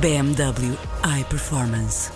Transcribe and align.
BMW 0.00 0.76
iPerformance. 1.20 2.10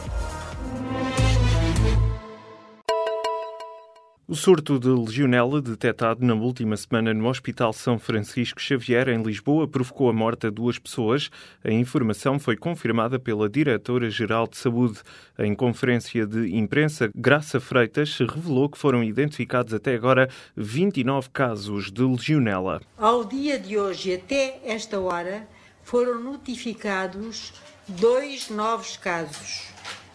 O 4.27 4.35
surto 4.35 4.79
de 4.79 4.89
legionela 4.89 5.63
detectado 5.63 6.25
na 6.27 6.35
última 6.35 6.77
semana 6.77 7.15
no 7.15 7.29
Hospital 7.29 7.73
São 7.73 7.99
Francisco 7.99 8.61
Xavier, 8.61 9.09
em 9.09 9.23
Lisboa, 9.23 9.69
provocou 9.69 10.11
a 10.11 10.13
morte 10.13 10.49
de 10.49 10.51
duas 10.51 10.79
pessoas. 10.79 11.31
A 11.65 11.71
informação 11.71 12.39
foi 12.39 12.57
confirmada 12.57 13.19
pela 13.19 13.49
Diretora-Geral 13.49 14.49
de 14.49 14.57
Saúde. 14.57 15.01
Em 15.39 15.55
conferência 15.55 16.27
de 16.27 16.55
imprensa, 16.57 17.11
Graça 17.15 17.61
Freitas 17.61 18.19
revelou 18.19 18.69
que 18.69 18.77
foram 18.77 19.05
identificados 19.05 19.73
até 19.73 19.95
agora 19.95 20.29
29 20.57 21.31
casos 21.31 21.91
de 21.93 22.03
legionela. 22.03 22.81
Ao 22.99 23.25
dia 23.25 23.59
de 23.59 23.79
hoje, 23.79 24.15
até 24.15 24.61
esta 24.65 24.99
hora, 25.01 25.47
foram 25.89 26.21
notificados 26.23 27.55
dois 27.89 28.51
novos 28.51 28.99
casos. 28.99 29.69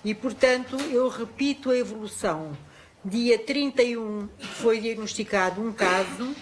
E, 0.06 0.14
portanto, 0.14 0.78
eu 0.92 1.10
repito 1.10 1.72
a 1.72 1.76
evolução. 1.76 2.56
Dia 3.04 3.40
31 3.40 4.30
foi 4.40 4.80
diagnosticado 4.80 5.60
um 5.60 5.74
caso, 5.74 6.36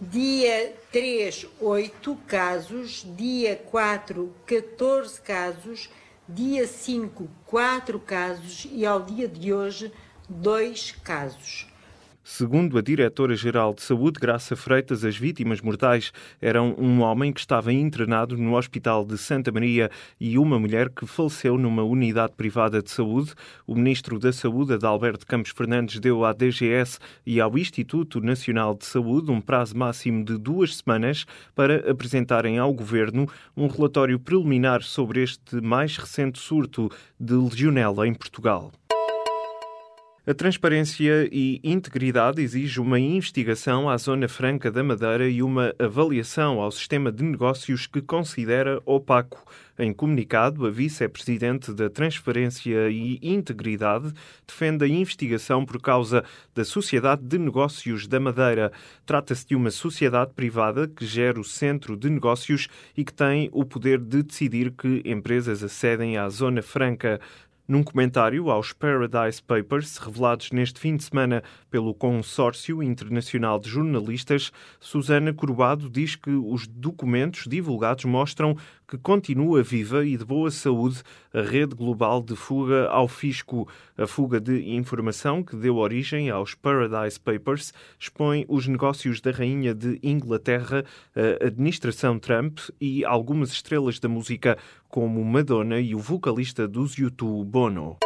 dia 0.00 0.74
3, 0.90 1.48
8 1.60 2.18
casos, 2.26 3.04
dia 3.14 3.56
4, 3.56 4.34
14 4.46 5.20
casos, 5.20 5.90
dia 6.26 6.66
5, 6.66 7.28
4 7.44 8.00
casos 8.00 8.66
e 8.72 8.86
ao 8.86 9.02
dia 9.02 9.28
de 9.28 9.52
hoje, 9.52 9.92
2 10.30 10.92
casos. 11.04 11.66
Segundo 12.30 12.76
a 12.76 12.82
diretora-geral 12.82 13.72
de 13.72 13.80
Saúde, 13.80 14.20
Graça 14.20 14.54
Freitas, 14.54 15.02
as 15.02 15.16
vítimas 15.16 15.62
mortais 15.62 16.12
eram 16.42 16.76
um 16.78 17.00
homem 17.00 17.32
que 17.32 17.40
estava 17.40 17.72
internado 17.72 18.36
no 18.36 18.54
Hospital 18.54 19.02
de 19.02 19.16
Santa 19.16 19.50
Maria 19.50 19.90
e 20.20 20.38
uma 20.38 20.58
mulher 20.58 20.90
que 20.90 21.06
faleceu 21.06 21.56
numa 21.56 21.82
unidade 21.82 22.34
privada 22.36 22.82
de 22.82 22.90
saúde. 22.90 23.32
O 23.66 23.74
ministro 23.74 24.18
da 24.18 24.30
Saúde, 24.30 24.74
Adalberto 24.74 25.26
Campos 25.26 25.52
Fernandes, 25.52 25.98
deu 26.00 26.22
à 26.22 26.34
DGS 26.34 26.98
e 27.24 27.40
ao 27.40 27.56
Instituto 27.56 28.20
Nacional 28.20 28.76
de 28.76 28.84
Saúde 28.84 29.30
um 29.30 29.40
prazo 29.40 29.74
máximo 29.74 30.22
de 30.22 30.36
duas 30.36 30.76
semanas 30.76 31.24
para 31.54 31.90
apresentarem 31.90 32.58
ao 32.58 32.74
governo 32.74 33.26
um 33.56 33.66
relatório 33.68 34.20
preliminar 34.20 34.82
sobre 34.82 35.22
este 35.22 35.62
mais 35.62 35.96
recente 35.96 36.38
surto 36.38 36.90
de 37.18 37.32
legionela 37.32 38.06
em 38.06 38.12
Portugal. 38.12 38.70
A 40.28 40.34
transparência 40.34 41.26
e 41.32 41.58
integridade 41.64 42.42
exige 42.42 42.78
uma 42.82 43.00
investigação 43.00 43.88
à 43.88 43.96
Zona 43.96 44.28
Franca 44.28 44.70
da 44.70 44.84
Madeira 44.84 45.26
e 45.26 45.42
uma 45.42 45.74
avaliação 45.78 46.60
ao 46.60 46.70
sistema 46.70 47.10
de 47.10 47.24
negócios 47.24 47.86
que 47.86 48.02
considera 48.02 48.78
opaco. 48.84 49.42
Em 49.78 49.90
comunicado, 49.90 50.66
a 50.66 50.70
vice-presidente 50.70 51.72
da 51.72 51.88
Transparência 51.88 52.90
e 52.90 53.18
Integridade 53.22 54.12
defende 54.46 54.84
a 54.84 54.88
investigação 54.88 55.64
por 55.64 55.80
causa 55.80 56.22
da 56.54 56.64
Sociedade 56.64 57.22
de 57.22 57.38
Negócios 57.38 58.06
da 58.06 58.20
Madeira. 58.20 58.70
Trata-se 59.06 59.46
de 59.46 59.54
uma 59.54 59.70
sociedade 59.70 60.32
privada 60.34 60.88
que 60.88 61.06
gera 61.06 61.40
o 61.40 61.44
centro 61.44 61.96
de 61.96 62.10
negócios 62.10 62.68
e 62.94 63.02
que 63.02 63.14
tem 63.14 63.48
o 63.50 63.64
poder 63.64 63.98
de 63.98 64.22
decidir 64.24 64.72
que 64.72 65.00
empresas 65.06 65.62
acedem 65.62 66.18
à 66.18 66.28
Zona 66.28 66.60
Franca. 66.60 67.18
Num 67.70 67.82
comentário 67.82 68.50
aos 68.50 68.72
Paradise 68.72 69.42
Papers, 69.42 69.98
revelados 69.98 70.50
neste 70.52 70.80
fim 70.80 70.96
de 70.96 71.04
semana 71.04 71.42
pelo 71.70 71.92
Consórcio 71.92 72.82
Internacional 72.82 73.60
de 73.60 73.68
Jornalistas, 73.68 74.50
Susana 74.80 75.34
Corbado 75.34 75.90
diz 75.90 76.16
que 76.16 76.30
os 76.30 76.66
documentos 76.66 77.46
divulgados 77.46 78.06
mostram 78.06 78.56
que 78.88 78.96
continua 78.96 79.62
viva 79.62 80.04
e 80.04 80.16
de 80.16 80.24
boa 80.24 80.50
saúde 80.50 81.02
a 81.32 81.42
rede 81.42 81.74
global 81.74 82.22
de 82.22 82.34
fuga 82.34 82.88
ao 82.88 83.06
fisco. 83.06 83.68
A 83.98 84.06
fuga 84.06 84.40
de 84.40 84.74
informação 84.74 85.44
que 85.44 85.54
deu 85.54 85.76
origem 85.76 86.30
aos 86.30 86.54
Paradise 86.54 87.20
Papers 87.20 87.74
expõe 87.98 88.46
os 88.48 88.66
negócios 88.66 89.20
da 89.20 89.30
Rainha 89.30 89.74
de 89.74 89.98
Inglaterra, 90.02 90.84
a 91.14 91.46
administração 91.46 92.18
Trump 92.18 92.60
e 92.80 93.04
algumas 93.04 93.50
estrelas 93.50 94.00
da 94.00 94.08
música, 94.08 94.56
como 94.88 95.22
Madonna 95.22 95.78
e 95.78 95.94
o 95.94 95.98
vocalista 95.98 96.66
dos 96.66 96.96
YouTube, 96.96 97.46
Bono. 97.46 97.98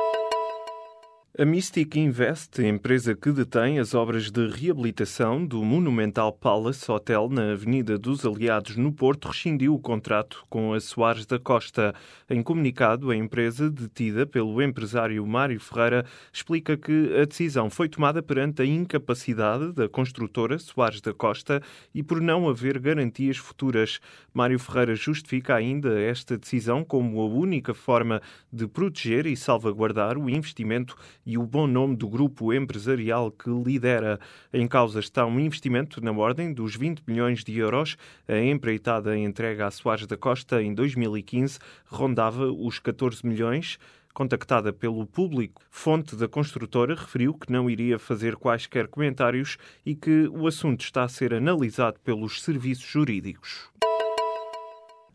A 1.38 1.46
Mystic 1.46 1.96
Invest, 1.96 2.60
empresa 2.62 3.14
que 3.14 3.32
detém 3.32 3.78
as 3.78 3.94
obras 3.94 4.30
de 4.30 4.48
reabilitação 4.48 5.46
do 5.46 5.64
Monumental 5.64 6.30
Palace 6.30 6.92
Hotel 6.92 7.26
na 7.30 7.52
Avenida 7.52 7.96
dos 7.96 8.26
Aliados, 8.26 8.76
no 8.76 8.92
Porto, 8.92 9.28
rescindiu 9.28 9.74
o 9.74 9.78
contrato 9.78 10.44
com 10.50 10.74
a 10.74 10.80
Soares 10.80 11.24
da 11.24 11.38
Costa. 11.38 11.94
Em 12.28 12.42
comunicado, 12.42 13.10
a 13.10 13.16
empresa, 13.16 13.70
detida 13.70 14.26
pelo 14.26 14.60
empresário 14.60 15.26
Mário 15.26 15.58
Ferreira, 15.58 16.04
explica 16.30 16.76
que 16.76 17.18
a 17.18 17.24
decisão 17.24 17.70
foi 17.70 17.88
tomada 17.88 18.22
perante 18.22 18.60
a 18.60 18.66
incapacidade 18.66 19.72
da 19.72 19.88
construtora 19.88 20.58
Soares 20.58 21.00
da 21.00 21.14
Costa 21.14 21.62
e 21.94 22.02
por 22.02 22.20
não 22.20 22.46
haver 22.46 22.78
garantias 22.78 23.38
futuras. 23.38 24.00
Mário 24.34 24.58
Ferreira 24.58 24.94
justifica 24.94 25.54
ainda 25.54 25.98
esta 25.98 26.36
decisão 26.36 26.84
como 26.84 27.22
a 27.22 27.26
única 27.26 27.72
forma 27.72 28.20
de 28.52 28.66
proteger 28.66 29.26
e 29.26 29.34
salvaguardar 29.34 30.18
o 30.18 30.28
investimento 30.28 30.94
e 31.24 31.38
o 31.38 31.42
bom 31.42 31.66
nome 31.66 31.96
do 31.96 32.08
grupo 32.08 32.52
empresarial 32.52 33.30
que 33.30 33.48
lidera. 33.48 34.18
Em 34.52 34.66
causa 34.66 35.00
está 35.00 35.24
um 35.24 35.38
investimento 35.38 36.00
na 36.00 36.12
ordem 36.12 36.52
dos 36.52 36.76
20 36.76 37.02
milhões 37.06 37.44
de 37.44 37.56
euros. 37.58 37.96
A 38.28 38.38
empreitada 38.38 39.16
entrega 39.16 39.66
a 39.66 39.70
Soares 39.70 40.06
da 40.06 40.16
Costa 40.16 40.62
em 40.62 40.74
2015 40.74 41.58
rondava 41.86 42.50
os 42.50 42.78
14 42.78 43.26
milhões. 43.26 43.78
Contactada 44.14 44.74
pelo 44.74 45.06
público, 45.06 45.62
fonte 45.70 46.14
da 46.14 46.28
construtora 46.28 46.94
referiu 46.94 47.32
que 47.32 47.50
não 47.50 47.70
iria 47.70 47.98
fazer 47.98 48.36
quaisquer 48.36 48.86
comentários 48.86 49.56
e 49.86 49.94
que 49.94 50.28
o 50.28 50.46
assunto 50.46 50.82
está 50.82 51.04
a 51.04 51.08
ser 51.08 51.32
analisado 51.32 51.98
pelos 52.00 52.42
serviços 52.42 52.84
jurídicos. 52.84 53.70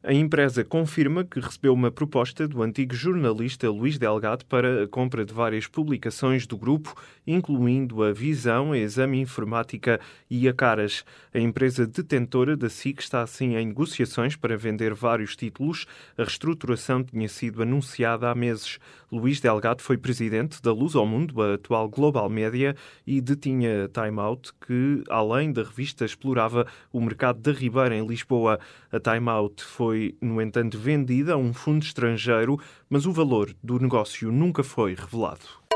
A 0.07 0.13
empresa 0.13 0.63
confirma 0.63 1.25
que 1.25 1.38
recebeu 1.38 1.73
uma 1.73 1.91
proposta 1.91 2.47
do 2.47 2.63
antigo 2.63 2.95
jornalista 2.95 3.69
Luís 3.69 3.97
Delgado 3.97 4.45
para 4.45 4.85
a 4.85 4.88
compra 4.88 5.25
de 5.25 5.34
várias 5.34 5.68
publicações 5.68 6.47
do 6.47 6.57
grupo, 6.57 6.95
incluindo 7.28 8.01
a 8.01 8.13
Visão, 8.13 8.72
a 8.72 8.78
Exame 8.78 9.19
Informática 9.19 10.00
e 10.29 10.47
a 10.47 10.53
Caras. 10.53 11.03
A 11.34 11.40
empresa 11.40 11.85
detentora 11.85 12.56
da 12.56 12.69
SIC 12.69 13.01
está 13.01 13.22
assim 13.22 13.57
em 13.57 13.66
negociações 13.66 14.38
para 14.38 14.56
vender 14.56 14.94
vários 14.94 15.35
títulos. 15.35 15.85
A 16.17 16.23
reestruturação 16.23 17.03
tinha 17.03 17.28
sido 17.28 17.62
anunciada 17.62 18.31
há 18.31 18.34
meses. 18.34 18.79
Luís 19.12 19.41
Delgado 19.41 19.81
foi 19.81 19.97
presidente 19.97 20.62
da 20.62 20.72
Luz 20.72 20.96
ao 20.96 21.06
Mundo, 21.06 21.41
a 21.41 21.56
atual 21.56 21.90
Global 21.90 22.29
Média, 22.29 22.78
e 23.06 23.19
detinha 23.19 23.90
Time 23.90 24.19
Out, 24.19 24.51
que, 24.66 25.03
além 25.09 25.51
da 25.51 25.63
revista, 25.63 26.06
explorava 26.06 26.66
o 26.94 27.01
mercado 27.01 27.40
da 27.40 27.51
Ribeira 27.51 27.96
em 27.96 28.07
Lisboa. 28.07 28.57
A 28.90 29.00
Time 29.01 29.29
Out 29.29 29.63
foi 29.63 29.97
foi, 29.97 30.16
no 30.22 30.40
entanto, 30.40 30.78
vendida 30.78 31.34
a 31.34 31.38
um 31.38 31.52
fundo 31.53 31.84
estrangeiro, 31.84 32.59
mas 32.88 33.08
o 33.08 33.12
valor 33.12 33.56
do 33.63 33.80
negócio 33.80 34.31
nunca 34.31 34.63
foi 34.63 34.94
revelado. 34.94 35.66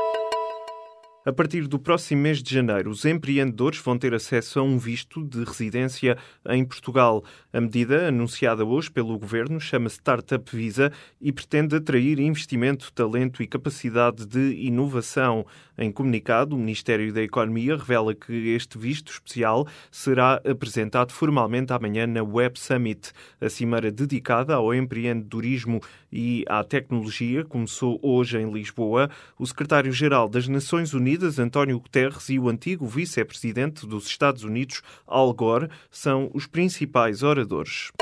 A 1.24 1.32
partir 1.32 1.68
do 1.68 1.78
próximo 1.78 2.22
mês 2.22 2.42
de 2.42 2.52
janeiro, 2.52 2.90
os 2.90 3.04
empreendedores 3.04 3.78
vão 3.78 3.96
ter 3.96 4.12
acesso 4.12 4.58
a 4.58 4.62
um 4.64 4.76
visto 4.76 5.22
de 5.22 5.44
residência 5.44 6.18
em 6.48 6.64
Portugal. 6.64 7.22
A 7.52 7.60
medida, 7.60 8.08
anunciada 8.08 8.64
hoje 8.64 8.90
pelo 8.90 9.16
governo, 9.16 9.60
chama-se 9.60 9.98
Startup 9.98 10.44
Visa 10.56 10.90
e 11.20 11.30
pretende 11.30 11.76
atrair 11.76 12.18
investimento, 12.18 12.92
talento 12.92 13.40
e 13.40 13.46
capacidade 13.46 14.26
de 14.26 14.66
inovação. 14.66 15.46
Em 15.78 15.92
comunicado, 15.92 16.56
o 16.56 16.58
Ministério 16.58 17.12
da 17.12 17.22
Economia 17.22 17.76
revela 17.76 18.16
que 18.16 18.48
este 18.48 18.76
visto 18.76 19.12
especial 19.12 19.64
será 19.92 20.42
apresentado 20.44 21.12
formalmente 21.12 21.72
amanhã 21.72 22.04
na 22.04 22.24
Web 22.24 22.58
Summit. 22.58 23.12
A 23.40 23.48
cimeira 23.48 23.92
dedicada 23.92 24.56
ao 24.56 24.74
empreendedorismo 24.74 25.80
e 26.12 26.44
à 26.48 26.64
tecnologia 26.64 27.44
começou 27.44 27.98
hoje 28.02 28.38
em 28.38 28.52
Lisboa. 28.52 29.08
O 29.38 29.46
secretário-geral 29.46 30.28
das 30.28 30.48
Nações 30.48 30.92
Unidas 30.92 31.11
Unidas, 31.12 31.38
António 31.38 31.78
Guterres, 31.78 32.30
e 32.30 32.38
o 32.38 32.48
antigo 32.48 32.86
vice-presidente 32.86 33.86
dos 33.86 34.06
Estados 34.06 34.44
Unidos, 34.44 34.80
Al 35.06 35.34
Gore, 35.34 35.68
são 35.90 36.30
os 36.32 36.46
principais 36.46 37.22
oradores. 37.22 37.92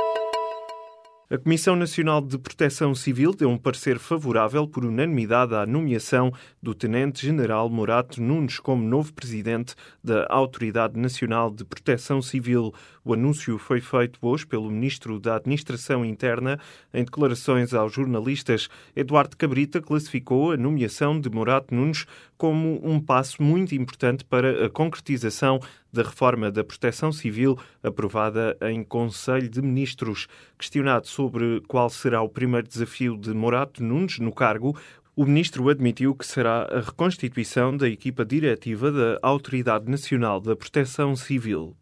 A 1.28 1.36
Comissão 1.36 1.74
Nacional 1.74 2.20
de 2.20 2.38
Proteção 2.38 2.94
Civil 2.94 3.32
deu 3.32 3.48
um 3.48 3.58
parecer 3.58 3.98
favorável 3.98 4.66
por 4.66 4.84
unanimidade 4.84 5.54
à 5.56 5.66
nomeação 5.66 6.32
do 6.62 6.72
Tenente-General 6.72 7.68
Morato 7.68 8.22
Nunes 8.22 8.60
como 8.60 8.84
novo 8.84 9.12
presidente 9.12 9.74
da 10.02 10.26
Autoridade 10.28 10.98
Nacional 10.98 11.50
de 11.50 11.64
Proteção 11.64 12.22
Civil. 12.22 12.72
O 13.02 13.14
anúncio 13.14 13.56
foi 13.56 13.80
feito 13.80 14.18
hoje 14.20 14.46
pelo 14.46 14.70
Ministro 14.70 15.18
da 15.18 15.36
Administração 15.36 16.04
Interna. 16.04 16.60
Em 16.92 17.02
declarações 17.02 17.72
aos 17.72 17.94
jornalistas, 17.94 18.68
Eduardo 18.94 19.38
Cabrita 19.38 19.80
classificou 19.80 20.52
a 20.52 20.56
nomeação 20.56 21.18
de 21.18 21.30
Morato 21.30 21.74
Nunes 21.74 22.04
como 22.36 22.78
um 22.82 23.00
passo 23.00 23.42
muito 23.42 23.74
importante 23.74 24.22
para 24.22 24.66
a 24.66 24.68
concretização 24.68 25.60
da 25.90 26.02
reforma 26.02 26.50
da 26.50 26.62
proteção 26.62 27.10
civil 27.10 27.58
aprovada 27.82 28.54
em 28.60 28.84
Conselho 28.84 29.48
de 29.48 29.62
Ministros. 29.62 30.28
Questionado 30.58 31.06
sobre 31.06 31.62
qual 31.66 31.88
será 31.88 32.20
o 32.20 32.28
primeiro 32.28 32.68
desafio 32.68 33.16
de 33.16 33.32
Morato 33.32 33.82
Nunes 33.82 34.18
no 34.18 34.30
cargo, 34.30 34.78
o 35.16 35.24
ministro 35.24 35.70
admitiu 35.70 36.14
que 36.14 36.26
será 36.26 36.68
a 36.70 36.80
reconstituição 36.80 37.74
da 37.74 37.88
equipa 37.88 38.26
diretiva 38.26 38.92
da 38.92 39.18
Autoridade 39.22 39.90
Nacional 39.90 40.38
da 40.38 40.54
Proteção 40.54 41.16
Civil. 41.16 41.74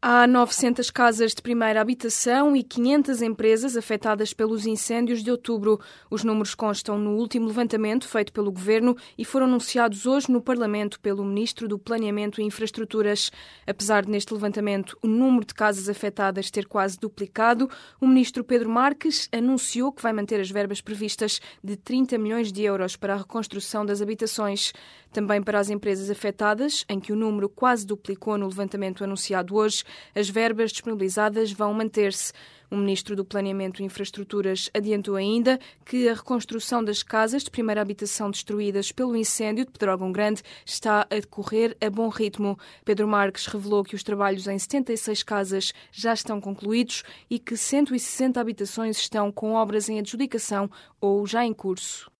Há 0.00 0.28
900 0.28 0.92
casas 0.92 1.34
de 1.34 1.42
primeira 1.42 1.80
habitação 1.80 2.54
e 2.54 2.62
500 2.62 3.20
empresas 3.20 3.76
afetadas 3.76 4.32
pelos 4.32 4.64
incêndios 4.64 5.24
de 5.24 5.30
outubro. 5.32 5.80
Os 6.08 6.22
números 6.22 6.54
constam 6.54 6.96
no 6.96 7.16
último 7.16 7.48
levantamento 7.48 8.06
feito 8.06 8.32
pelo 8.32 8.52
Governo 8.52 8.96
e 9.18 9.24
foram 9.24 9.46
anunciados 9.46 10.06
hoje 10.06 10.30
no 10.30 10.40
Parlamento 10.40 11.00
pelo 11.00 11.24
Ministro 11.24 11.66
do 11.66 11.80
Planeamento 11.80 12.40
e 12.40 12.44
Infraestruturas. 12.44 13.32
Apesar 13.66 14.04
de 14.04 14.10
neste 14.12 14.32
levantamento 14.32 14.96
o 15.02 15.08
número 15.08 15.44
de 15.44 15.52
casas 15.52 15.88
afetadas 15.88 16.48
ter 16.48 16.68
quase 16.68 16.96
duplicado, 16.96 17.68
o 18.00 18.06
Ministro 18.06 18.44
Pedro 18.44 18.70
Marques 18.70 19.28
anunciou 19.32 19.90
que 19.90 20.00
vai 20.00 20.12
manter 20.12 20.40
as 20.40 20.48
verbas 20.48 20.80
previstas 20.80 21.40
de 21.62 21.74
30 21.74 22.16
milhões 22.18 22.52
de 22.52 22.62
euros 22.62 22.94
para 22.94 23.14
a 23.14 23.18
reconstrução 23.18 23.84
das 23.84 24.00
habitações. 24.00 24.72
Também 25.10 25.42
para 25.42 25.58
as 25.58 25.70
empresas 25.70 26.10
afetadas, 26.10 26.84
em 26.88 27.00
que 27.00 27.12
o 27.12 27.16
número 27.16 27.48
quase 27.48 27.86
duplicou 27.86 28.36
no 28.36 28.46
levantamento 28.46 29.02
anunciado 29.02 29.56
hoje, 29.56 29.82
as 30.14 30.28
verbas 30.28 30.70
disponibilizadas 30.70 31.52
vão 31.52 31.72
manter-se. 31.74 32.32
O 32.70 32.76
ministro 32.76 33.16
do 33.16 33.24
Planeamento 33.24 33.80
e 33.80 33.84
Infraestruturas 33.86 34.68
adiantou 34.74 35.16
ainda 35.16 35.58
que 35.86 36.06
a 36.06 36.14
reconstrução 36.14 36.84
das 36.84 37.02
casas 37.02 37.42
de 37.42 37.50
primeira 37.50 37.80
habitação 37.80 38.30
destruídas 38.30 38.92
pelo 38.92 39.16
incêndio 39.16 39.64
de 39.64 39.70
Pedrógão 39.70 40.12
Grande 40.12 40.42
está 40.66 41.06
a 41.10 41.14
decorrer 41.14 41.74
a 41.80 41.88
bom 41.88 42.08
ritmo. 42.08 42.58
Pedro 42.84 43.08
Marques 43.08 43.46
revelou 43.46 43.82
que 43.82 43.94
os 43.94 44.02
trabalhos 44.02 44.46
em 44.46 44.58
76 44.58 45.22
casas 45.22 45.72
já 45.90 46.12
estão 46.12 46.40
concluídos 46.40 47.04
e 47.30 47.38
que 47.38 47.56
160 47.56 48.38
habitações 48.38 48.98
estão 48.98 49.32
com 49.32 49.54
obras 49.54 49.88
em 49.88 49.98
adjudicação 49.98 50.70
ou 51.00 51.26
já 51.26 51.46
em 51.46 51.54
curso. 51.54 52.10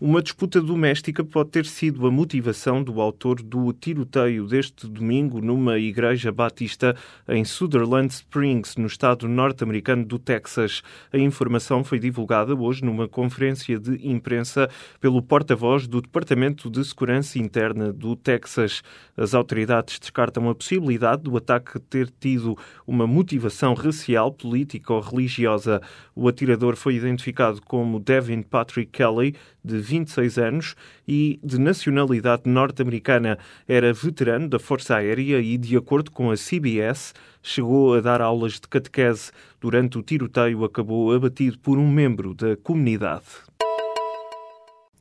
Uma 0.00 0.22
disputa 0.22 0.60
doméstica 0.60 1.24
pode 1.24 1.50
ter 1.50 1.66
sido 1.66 2.06
a 2.06 2.10
motivação 2.10 2.84
do 2.84 3.00
autor 3.00 3.42
do 3.42 3.72
tiroteio 3.72 4.46
deste 4.46 4.86
domingo 4.86 5.40
numa 5.40 5.76
igreja 5.76 6.30
batista 6.30 6.94
em 7.28 7.44
Sutherland 7.44 8.14
Springs, 8.14 8.76
no 8.76 8.86
estado 8.86 9.26
norte-americano 9.26 10.04
do 10.04 10.16
Texas. 10.16 10.82
A 11.12 11.18
informação 11.18 11.82
foi 11.82 11.98
divulgada 11.98 12.54
hoje 12.54 12.84
numa 12.84 13.08
conferência 13.08 13.76
de 13.76 14.08
imprensa 14.08 14.70
pelo 15.00 15.20
porta-voz 15.20 15.88
do 15.88 16.00
Departamento 16.00 16.70
de 16.70 16.84
Segurança 16.84 17.36
Interna 17.40 17.92
do 17.92 18.14
Texas. 18.14 18.84
As 19.16 19.34
autoridades 19.34 19.98
descartam 19.98 20.48
a 20.48 20.54
possibilidade 20.54 21.22
do 21.22 21.36
ataque 21.36 21.80
ter 21.80 22.08
tido 22.20 22.56
uma 22.86 23.04
motivação 23.04 23.74
racial, 23.74 24.30
política 24.30 24.94
ou 24.94 25.00
religiosa. 25.00 25.82
O 26.14 26.28
atirador 26.28 26.76
foi 26.76 26.94
identificado 26.94 27.60
como 27.62 27.98
Devin 27.98 28.42
Patrick 28.42 28.92
Kelly, 28.92 29.34
de 29.64 29.87
26 29.88 30.38
anos 30.38 30.74
e 31.06 31.40
de 31.42 31.58
nacionalidade 31.58 32.42
norte-americana. 32.46 33.38
Era 33.66 33.92
veterano 33.92 34.48
da 34.48 34.58
Força 34.58 34.96
Aérea 34.96 35.40
e, 35.40 35.56
de 35.56 35.76
acordo 35.76 36.10
com 36.10 36.30
a 36.30 36.36
CBS, 36.36 37.14
chegou 37.42 37.94
a 37.94 38.00
dar 38.00 38.20
aulas 38.20 38.54
de 38.54 38.68
catequese. 38.68 39.32
Durante 39.60 39.98
o 39.98 40.02
tiroteio, 40.02 40.64
acabou 40.64 41.14
abatido 41.14 41.58
por 41.58 41.78
um 41.78 41.90
membro 41.90 42.34
da 42.34 42.56
comunidade. 42.56 43.24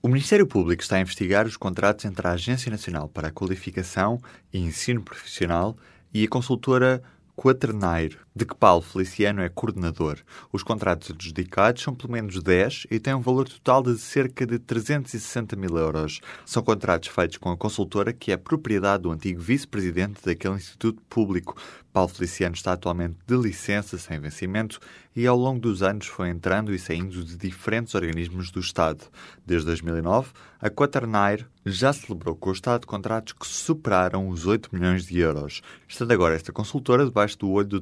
O 0.01 0.07
Ministério 0.07 0.48
Público 0.48 0.81
está 0.81 0.95
a 0.95 1.01
investigar 1.01 1.45
os 1.45 1.57
contratos 1.57 2.06
entre 2.06 2.25
a 2.28 2.31
Agência 2.31 2.72
Nacional 2.72 3.10
para 3.10 3.28
a 3.28 3.31
Qualificação 3.31 4.22
e 4.54 4.60
Ensino 4.60 5.01
Profissional 5.01 5.75
e 6.13 6.24
a 6.24 6.28
consultora 6.30 7.04
Quaternaire, 7.36 8.18
de 8.38 8.45
que 8.45 8.56
Paulo 8.56 8.84
Feliciano 8.84 9.42
é 9.42 9.50
coordenador. 9.50 10.19
Os 10.54 10.62
contratos 10.62 11.10
adjudicados 11.10 11.81
são 11.81 11.95
pelo 11.95 12.13
menos 12.13 12.42
10 12.42 12.86
e 12.92 13.00
têm 13.00 13.16
um 13.16 13.22
valor 13.22 13.50
total 13.50 13.81
de 13.81 13.98
cerca 13.98 14.45
de 14.45 14.60
360 14.60 15.56
mil 15.56 15.75
euros. 15.75 16.22
São 16.45 16.62
contratos 16.62 17.10
feitos 17.10 17.38
com 17.38 17.50
a 17.50 17.57
consultora 17.57 18.13
que 18.13 18.31
é 18.31 18.38
propriedade 18.38 19.04
do 19.04 19.12
antigo 19.12 19.42
vice-presidente 19.42 20.24
daquele 20.24 20.56
instituto 20.56 21.01
público. 21.10 21.57
Paulo 21.92 22.10
Feliciano 22.10 22.54
está 22.54 22.74
atualmente 22.74 23.16
de 23.25 23.36
licença 23.36 23.98
sem 23.98 24.19
vencimento 24.19 24.80
e 25.16 25.25
ao 25.25 25.36
longo 25.36 25.60
dos 25.60 25.81
anos 25.81 26.06
foi 26.06 26.30
entrando 26.30 26.72
e 26.72 26.78
saindo 26.78 27.24
de 27.24 27.36
diferentes 27.36 27.95
organismos 27.95 28.51
do 28.51 28.60
Estado. 28.60 29.04
Desde 29.44 29.66
2009, 29.66 30.30
a 30.62 30.69
Quaternaire 30.69 31.48
já 31.66 31.92
celebrou 31.92 32.36
com 32.36 32.51
o 32.51 32.54
Estado 32.54 32.86
contratos 32.86 33.34
que 33.34 33.48
superaram 33.48 34.30
os 34.30 34.45
8 34.45 34.69
milhões 34.72 35.07
de 35.07 35.18
euros, 35.18 35.63
estando 35.88 36.12
agora 36.12 36.36
esta 36.36 36.51
consultora 36.51 37.04
debaixo 37.04 37.39
do 37.39 37.50
olho 37.50 37.68
do 37.68 37.81